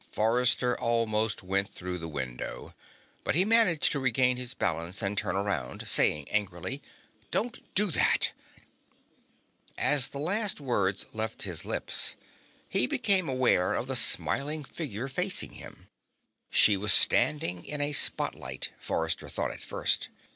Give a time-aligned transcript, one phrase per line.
[0.09, 2.73] Forrester almost went through the window.
[3.23, 6.81] But he managed to regain his balance and turn around, saying angrily:
[7.29, 8.31] "Don't do that!"
[9.77, 12.15] As the last of the words left his lips,
[12.67, 15.87] he became aware of the smiling figure facing him.
[16.49, 20.09] She was standing in a spotlight, Forrester thought at first.